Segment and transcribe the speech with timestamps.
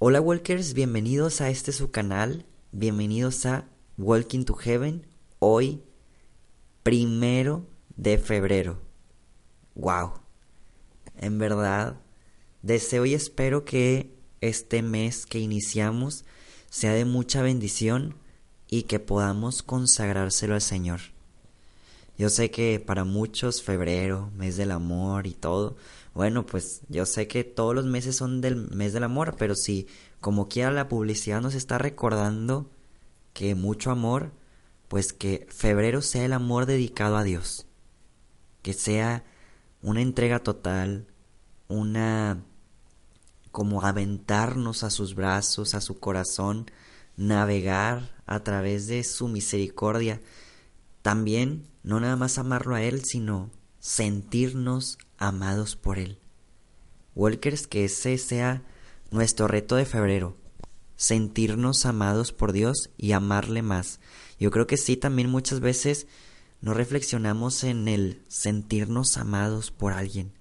[0.00, 5.06] Hola Walkers, bienvenidos a este su canal, bienvenidos a Walking to Heaven,
[5.38, 5.84] hoy
[6.82, 7.64] primero
[7.96, 8.82] de febrero.
[9.76, 10.14] Wow,
[11.16, 12.00] en verdad,
[12.62, 16.24] deseo y espero que este mes que iniciamos
[16.68, 18.16] sea de mucha bendición
[18.68, 21.00] y que podamos consagrárselo al Señor.
[22.18, 25.76] Yo sé que para muchos febrero, mes del amor y todo,
[26.14, 29.88] bueno, pues yo sé que todos los meses son del mes del amor, pero si
[30.20, 32.70] como quiera la publicidad nos está recordando
[33.32, 34.32] que mucho amor,
[34.86, 37.66] pues que febrero sea el amor dedicado a Dios,
[38.62, 39.24] que sea
[39.82, 41.08] una entrega total,
[41.68, 42.44] una
[43.50, 46.70] como aventarnos a sus brazos, a su corazón,
[47.16, 50.20] navegar a través de su misericordia.
[51.02, 53.50] También no nada más amarlo a Él, sino
[53.84, 56.18] sentirnos amados por Él.
[57.14, 58.62] Walkers, que ese sea
[59.10, 60.38] nuestro reto de febrero,
[60.96, 64.00] sentirnos amados por Dios y amarle más.
[64.40, 66.06] Yo creo que sí, también muchas veces
[66.62, 70.32] no reflexionamos en el sentirnos amados por alguien.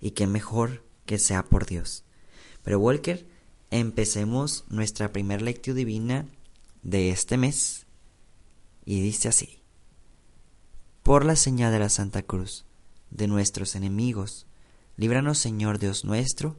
[0.00, 2.04] Y qué mejor que sea por Dios.
[2.62, 3.26] Pero Walker,
[3.72, 6.28] empecemos nuestra primera lectura divina
[6.84, 7.86] de este mes.
[8.84, 9.61] Y dice así
[11.02, 12.64] por la señal de la Santa Cruz,
[13.10, 14.46] de nuestros enemigos.
[14.96, 16.56] Líbranos, Señor Dios nuestro,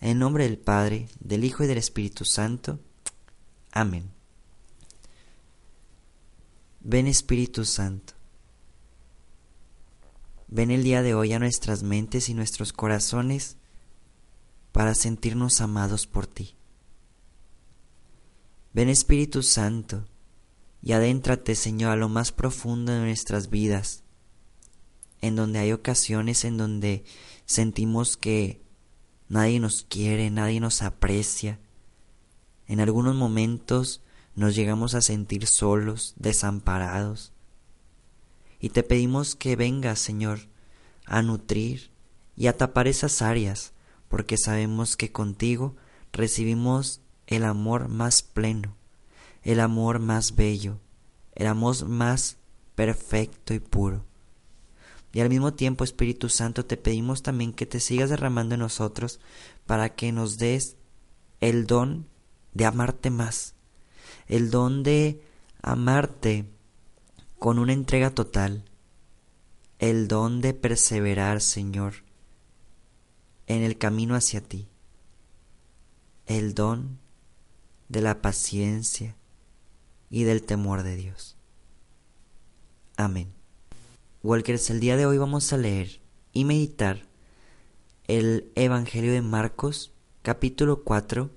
[0.00, 2.78] en nombre del Padre, del Hijo y del Espíritu Santo.
[3.72, 4.10] Amén.
[6.80, 8.14] Ven Espíritu Santo.
[10.48, 13.56] Ven el día de hoy a nuestras mentes y nuestros corazones
[14.72, 16.56] para sentirnos amados por ti.
[18.72, 20.06] Ven Espíritu Santo
[20.82, 24.02] y adéntrate, Señor, a lo más profundo de nuestras vidas,
[25.20, 27.04] en donde hay ocasiones en donde
[27.44, 28.62] sentimos que
[29.28, 31.60] nadie nos quiere, nadie nos aprecia.
[32.66, 34.02] En algunos momentos
[34.34, 37.32] nos llegamos a sentir solos, desamparados.
[38.58, 40.48] Y te pedimos que vengas, Señor,
[41.04, 41.90] a nutrir
[42.36, 43.74] y a tapar esas áreas,
[44.08, 45.76] porque sabemos que contigo
[46.12, 48.79] recibimos el amor más pleno
[49.42, 50.78] el amor más bello,
[51.34, 52.36] el amor más
[52.74, 54.04] perfecto y puro.
[55.12, 59.20] Y al mismo tiempo, Espíritu Santo, te pedimos también que te sigas derramando en nosotros
[59.66, 60.76] para que nos des
[61.40, 62.06] el don
[62.54, 63.54] de amarte más,
[64.26, 65.22] el don de
[65.62, 66.44] amarte
[67.38, 68.64] con una entrega total,
[69.78, 71.94] el don de perseverar, Señor,
[73.46, 74.68] en el camino hacia ti,
[76.26, 76.98] el don
[77.88, 79.16] de la paciencia,
[80.10, 81.36] y del temor de Dios.
[82.96, 83.32] Amén.
[84.22, 86.00] Walkers, el día de hoy vamos a leer
[86.32, 87.08] y meditar
[88.08, 91.30] el Evangelio de Marcos, capítulo 4,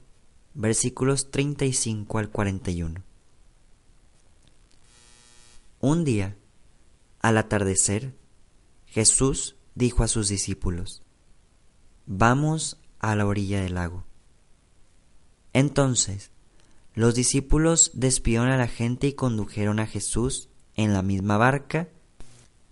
[0.56, 3.01] versículos 35 al 41.
[5.79, 6.35] Un día,
[7.22, 8.16] al atardecer,
[8.88, 11.03] Jesús dijo a sus discípulos,
[12.05, 14.03] Vamos a la orilla del lago.
[15.53, 16.32] Entonces
[16.95, 21.89] los discípulos despidieron a la gente y condujeron a Jesús en la misma barca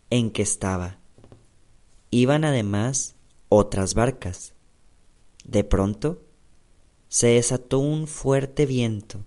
[0.09, 0.99] en que estaba.
[2.11, 3.15] Iban además
[3.49, 4.53] otras barcas.
[5.43, 6.21] De pronto
[7.07, 9.25] se desató un fuerte viento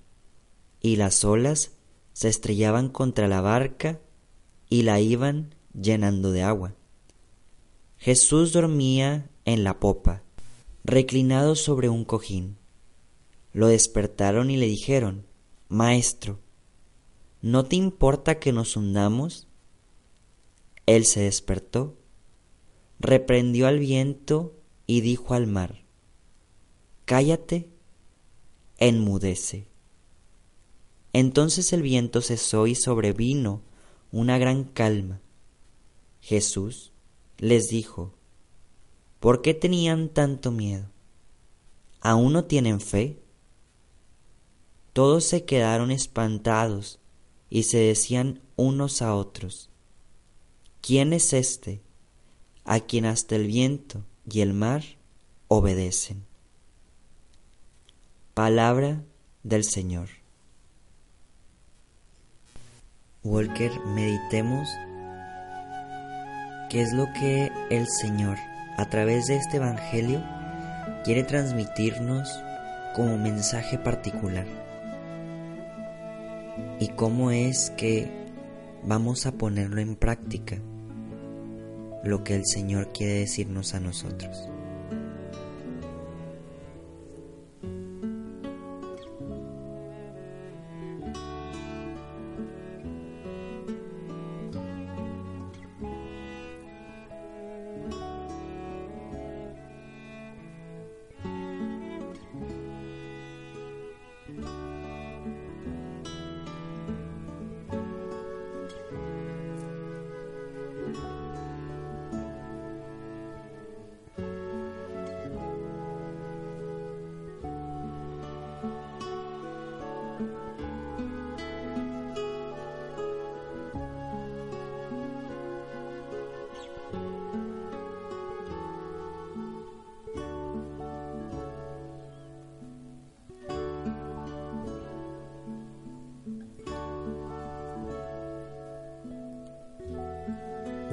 [0.81, 1.72] y las olas
[2.12, 4.00] se estrellaban contra la barca
[4.69, 6.75] y la iban llenando de agua.
[7.99, 10.22] Jesús dormía en la popa,
[10.84, 12.59] reclinado sobre un cojín.
[13.55, 15.25] Lo despertaron y le dijeron,
[15.71, 16.41] Maestro,
[17.41, 19.47] ¿no te importa que nos hundamos?
[20.85, 21.97] Él se despertó,
[22.99, 24.55] reprendió al viento
[24.87, 25.85] y dijo al mar,
[27.07, 27.71] Cállate,
[28.79, 29.67] enmudece.
[31.15, 33.63] Entonces el viento cesó y sobrevino
[34.11, 35.21] una gran calma.
[36.21, 36.93] Jesús
[37.39, 38.15] les dijo,
[39.21, 40.91] ¿por qué tenían tanto miedo?
[42.01, 43.24] ¿Aún no tienen fe?
[44.94, 47.00] Todos se quedaron espantados
[47.50, 49.69] y se decían unos a otros,
[50.81, 51.82] ¿quién es este
[52.64, 54.85] a quien hasta el viento y el mar
[55.49, 56.25] obedecen?
[58.35, 59.02] Palabra
[59.43, 60.11] del Señor.
[63.25, 64.69] Walker, meditemos
[66.70, 68.38] qué es lo que el Señor,
[68.76, 70.23] a través de este Evangelio,
[71.02, 72.31] quiere transmitirnos
[72.94, 74.63] como mensaje particular
[76.81, 78.11] y cómo es que
[78.83, 80.59] vamos a ponerlo en práctica
[82.05, 84.49] lo que el Señor quiere decirnos a nosotros.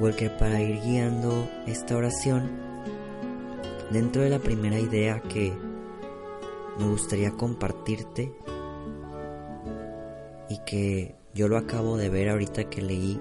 [0.02, 2.50] Walker, para ir guiando esta oración,
[3.92, 5.56] dentro de la primera idea que
[6.76, 8.34] me gustaría compartirte
[10.48, 13.20] y que yo lo acabo de ver ahorita que leí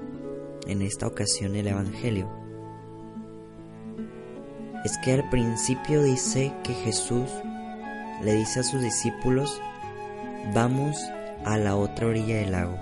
[0.66, 2.28] en esta ocasión el Evangelio,
[4.84, 7.30] es que al principio dice que Jesús
[8.24, 9.62] le dice a sus discípulos,
[10.56, 10.98] vamos
[11.46, 12.76] a la otra orilla del lago.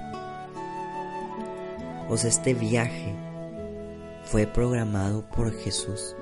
[2.08, 3.14] O sea, este viaje
[4.32, 6.16] fue programado por Jesús.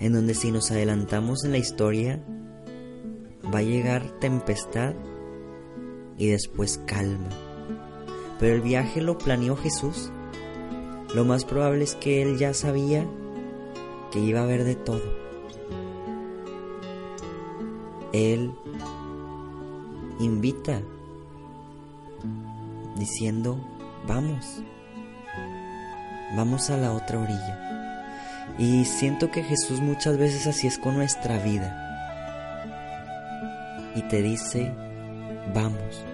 [0.00, 2.20] En donde si nos adelantamos en la historia,
[3.54, 4.94] va a llegar tempestad
[6.18, 7.28] y después calma.
[8.40, 10.10] Pero el viaje lo planeó Jesús.
[11.14, 13.06] Lo más probable es que él ya sabía
[14.10, 15.22] que iba a haber de todo.
[18.12, 18.52] Él
[20.18, 20.82] invita
[22.96, 23.56] diciendo,
[24.08, 24.64] vamos,
[26.36, 27.72] vamos a la otra orilla.
[28.58, 31.78] Y siento que Jesús muchas veces así es con nuestra vida.
[33.94, 34.72] Y te dice,
[35.54, 36.04] vamos.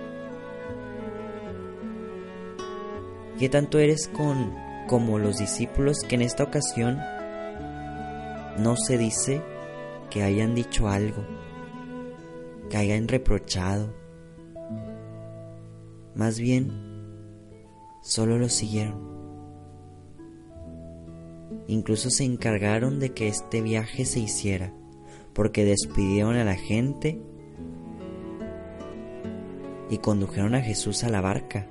[3.39, 4.55] ¿Qué tanto eres con
[4.89, 6.99] como los discípulos que en esta ocasión
[8.59, 9.43] no se dice
[10.11, 11.25] que hayan dicho algo,
[12.69, 13.95] que hayan reprochado?
[16.17, 16.73] Más bien,
[18.03, 19.18] solo lo siguieron.
[21.67, 24.73] Incluso se encargaron de que este viaje se hiciera,
[25.33, 27.21] porque despidieron a la gente
[29.91, 31.67] y condujeron a Jesús a la barca.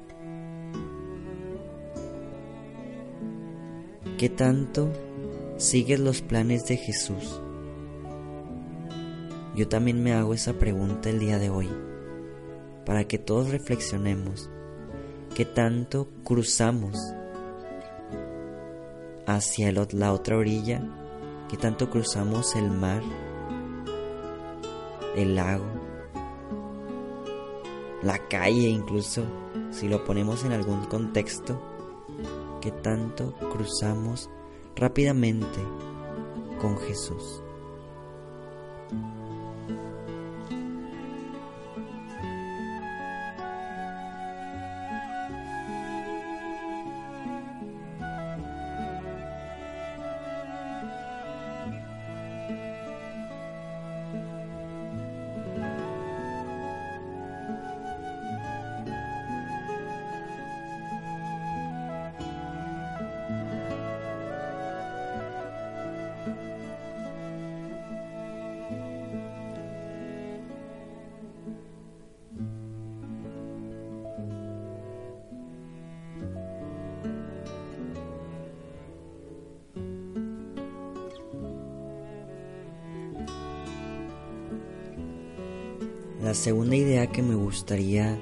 [4.18, 4.92] ¿Qué tanto
[5.58, 7.42] sigues los planes de Jesús?
[9.56, 11.70] Yo también me hago esa pregunta el día de hoy,
[12.86, 14.50] para que todos reflexionemos.
[15.36, 16.98] ¿Qué tanto cruzamos
[19.28, 20.82] hacia la otra orilla?
[21.50, 23.04] ¿Qué tanto cruzamos el mar,
[25.16, 25.66] el lago,
[28.02, 29.24] la calle incluso,
[29.70, 31.62] si lo ponemos en algún contexto?
[32.62, 34.30] ¿Qué tanto cruzamos
[34.76, 35.60] rápidamente
[36.60, 37.44] con Jesús?
[86.28, 88.20] La segunda idea que me gustaría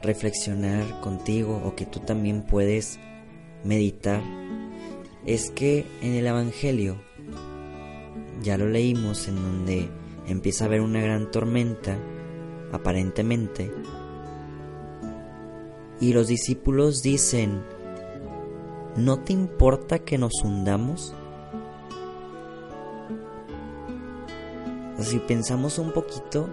[0.00, 2.98] reflexionar contigo o que tú también puedes
[3.62, 4.22] meditar
[5.26, 6.96] es que en el Evangelio,
[8.42, 9.90] ya lo leímos, en donde
[10.26, 11.98] empieza a haber una gran tormenta,
[12.72, 13.70] aparentemente,
[16.00, 17.62] y los discípulos dicen,
[18.96, 21.14] ¿no te importa que nos hundamos?
[25.04, 26.48] si pensamos un poquito,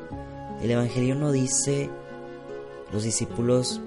[0.61, 1.89] el Evangelio no dice,
[2.93, 3.81] los discípulos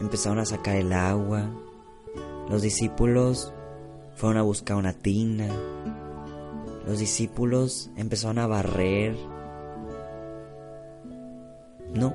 [0.00, 1.50] empezaron a sacar el agua,
[2.48, 3.52] los discípulos
[4.14, 5.48] fueron a buscar una tina,
[6.86, 9.16] los discípulos empezaron a barrer.
[11.92, 12.14] No.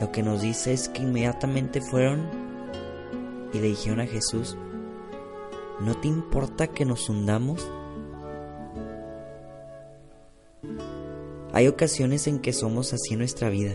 [0.00, 2.28] Lo que nos dice es que inmediatamente fueron
[3.52, 4.56] y le dijeron a Jesús,
[5.80, 7.68] ¿no te importa que nos hundamos?
[11.52, 13.74] Hay ocasiones en que somos así nuestra vida.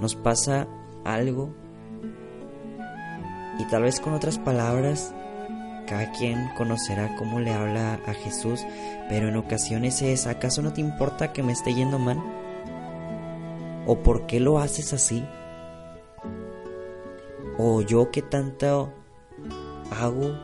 [0.00, 0.68] Nos pasa
[1.04, 1.54] algo
[3.58, 5.14] y tal vez con otras palabras
[5.86, 8.60] cada quien conocerá cómo le habla a Jesús,
[9.08, 12.22] pero en ocasiones es, ¿acaso no te importa que me esté yendo mal?
[13.86, 15.24] ¿O por qué lo haces así?
[17.56, 18.92] ¿O yo qué tanto
[19.90, 20.36] hago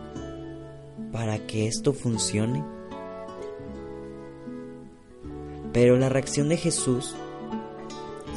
[1.13, 2.65] para que esto funcione?
[5.73, 7.15] Pero la reacción de Jesús,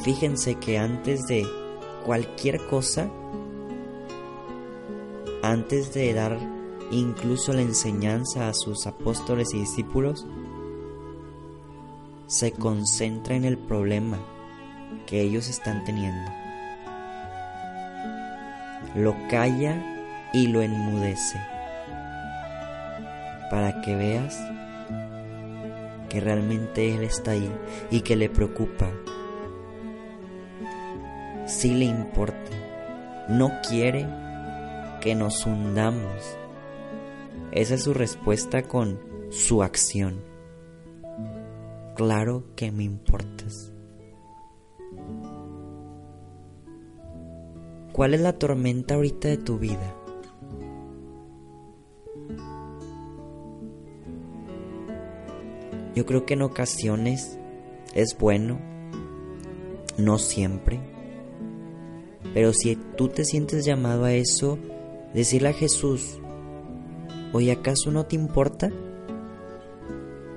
[0.02, 1.46] fíjense que antes de
[2.04, 3.10] cualquier cosa,
[5.42, 6.38] antes de dar
[6.90, 10.26] incluso la enseñanza a sus apóstoles y discípulos,
[12.26, 14.18] se concentra en el problema
[15.06, 16.30] que ellos están teniendo.
[18.94, 21.38] Lo calla y lo enmudece
[23.50, 24.38] para que veas
[26.08, 27.50] que realmente Él está ahí
[27.90, 28.90] y que le preocupa.
[31.46, 32.50] Si le importa,
[33.28, 34.06] no quiere
[35.00, 36.36] que nos hundamos.
[37.52, 38.98] Esa es su respuesta con
[39.30, 40.20] su acción.
[41.94, 43.72] Claro que me importas.
[47.92, 49.96] ¿Cuál es la tormenta ahorita de tu vida?
[55.96, 57.38] Yo creo que en ocasiones
[57.94, 58.60] es bueno,
[59.96, 60.78] no siempre,
[62.34, 64.58] pero si tú te sientes llamado a eso,
[65.14, 66.20] decirle a Jesús,
[67.32, 68.70] oye, ¿acaso no te importa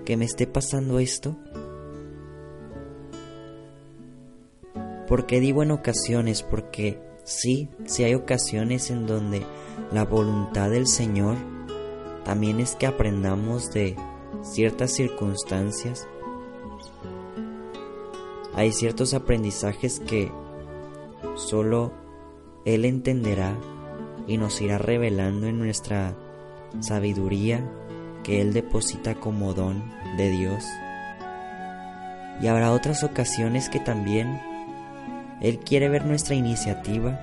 [0.06, 1.36] que me esté pasando esto?
[5.10, 6.42] Porque digo en ocasiones?
[6.42, 9.44] Porque sí, sí hay ocasiones en donde
[9.92, 11.36] la voluntad del Señor
[12.24, 13.98] también es que aprendamos de
[14.42, 16.08] ciertas circunstancias,
[18.56, 20.32] hay ciertos aprendizajes que
[21.36, 21.94] solo
[22.66, 23.56] Él entenderá
[24.28, 26.14] y nos irá revelando en nuestra
[26.80, 27.68] sabiduría
[28.24, 29.84] que Él deposita como don
[30.18, 30.66] de Dios.
[32.42, 34.40] Y habrá otras ocasiones que también
[35.42, 37.20] Él quiere ver nuestra iniciativa.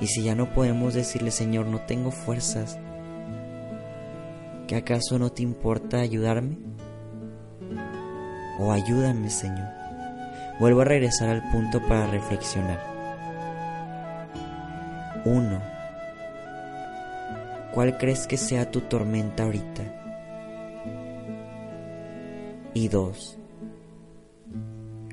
[0.00, 2.78] Y si ya no podemos decirle, Señor, no tengo fuerzas,
[4.74, 6.58] acaso no te importa ayudarme?
[8.58, 9.68] O ayúdame, Señor.
[10.60, 12.80] Vuelvo a regresar al punto para reflexionar.
[15.24, 15.60] 1.
[17.72, 19.82] ¿Cuál crees que sea tu tormenta ahorita?
[22.74, 23.38] Y 2.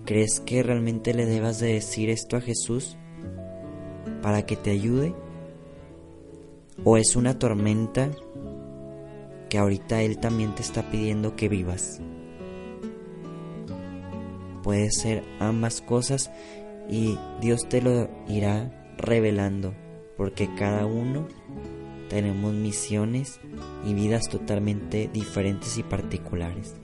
[0.05, 2.97] ¿Crees que realmente le debas de decir esto a Jesús
[4.21, 5.13] para que te ayude?
[6.83, 8.09] ¿O es una tormenta
[9.49, 12.01] que ahorita Él también te está pidiendo que vivas.
[14.63, 16.31] Puede ser ambas cosas
[16.89, 19.73] y Dios te lo irá revelando,
[20.17, 21.27] porque cada uno
[22.09, 23.39] tenemos misiones
[23.85, 26.75] y vidas totalmente diferentes y particulares.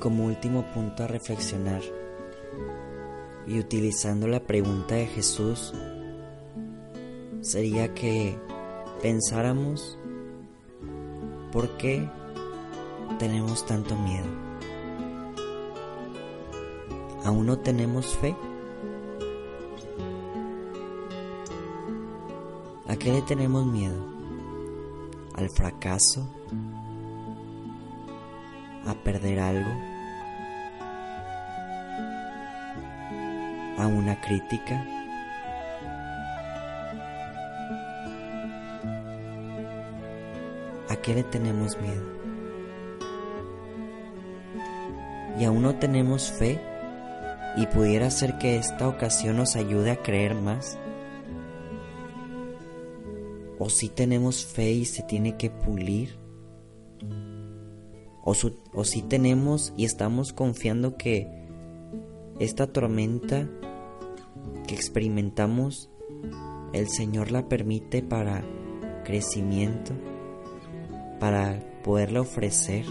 [0.00, 1.82] Como último punto a reflexionar,
[3.46, 5.72] y utilizando la pregunta de Jesús,
[7.40, 8.38] sería que
[9.02, 9.98] pensáramos
[11.52, 12.08] por qué
[13.18, 14.26] tenemos tanto miedo.
[17.24, 18.34] ¿Aún no tenemos fe?
[22.88, 24.04] ¿A qué le tenemos miedo?
[25.34, 26.28] ¿Al fracaso?
[28.86, 29.70] A perder algo,
[33.78, 34.84] a una crítica.
[40.88, 42.02] ¿A qué le tenemos miedo?
[45.38, 46.60] Y aún no tenemos fe
[47.56, 50.78] y pudiera ser que esta ocasión nos ayude a creer más.
[53.58, 56.18] O si tenemos fe y se tiene que pulir
[58.22, 58.34] o,
[58.84, 61.26] si tenemos y estamos confiando que
[62.38, 63.48] esta tormenta
[64.66, 65.90] que experimentamos,
[66.72, 68.44] el Señor la permite para
[69.04, 69.92] crecimiento,
[71.18, 72.84] para poderla ofrecer.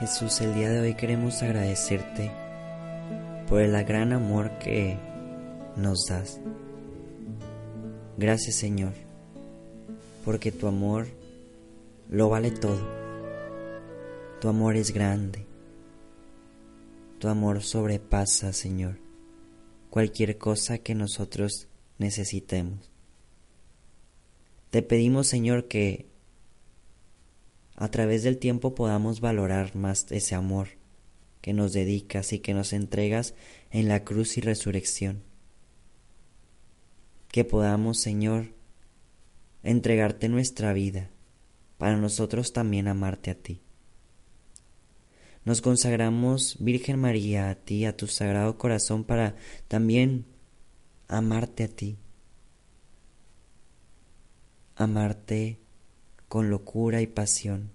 [0.00, 2.32] Jesús, el día de hoy queremos agradecerte
[3.48, 4.98] por el gran amor que
[5.76, 6.40] nos das.
[8.16, 8.92] Gracias Señor,
[10.24, 11.06] porque tu amor
[12.10, 12.80] lo vale todo.
[14.40, 15.46] Tu amor es grande.
[17.20, 18.98] Tu amor sobrepasa, Señor,
[19.90, 22.90] cualquier cosa que nosotros necesitemos.
[24.70, 26.13] Te pedimos, Señor, que
[27.76, 30.68] a través del tiempo podamos valorar más ese amor
[31.40, 33.34] que nos dedicas y que nos entregas
[33.70, 35.22] en la cruz y resurrección.
[37.28, 38.54] Que podamos, Señor,
[39.62, 41.10] entregarte nuestra vida
[41.78, 43.60] para nosotros también amarte a ti.
[45.44, 49.36] Nos consagramos, Virgen María, a ti, a tu sagrado corazón, para
[49.68, 50.24] también
[51.08, 51.98] amarte a ti.
[54.76, 55.58] Amarte
[56.34, 57.70] con locura y pasión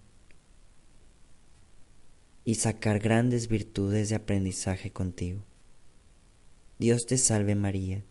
[2.43, 5.45] y sacar grandes virtudes de aprendizaje contigo.
[6.78, 8.04] Dios te salve María,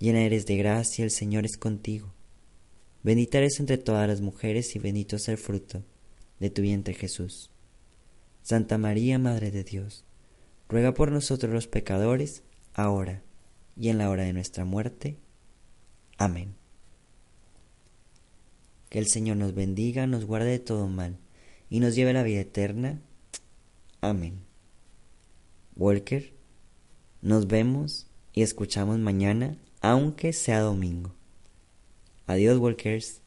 [0.00, 2.12] llena eres de gracia, el Señor es contigo.
[3.04, 5.84] Bendita eres entre todas las mujeres y bendito es el fruto
[6.40, 7.52] de tu vientre Jesús.
[8.42, 10.04] Santa María, Madre de Dios,
[10.68, 12.42] ruega por nosotros los pecadores,
[12.74, 13.22] ahora
[13.76, 15.18] y en la hora de nuestra muerte.
[16.16, 16.57] Amén.
[18.88, 21.18] Que el Señor nos bendiga, nos guarde de todo mal
[21.70, 23.00] y nos lleve a la vida eterna.
[24.00, 24.40] Amén.
[25.76, 26.32] Walker,
[27.20, 31.12] nos vemos y escuchamos mañana, aunque sea domingo.
[32.26, 33.20] Adiós, Walkers.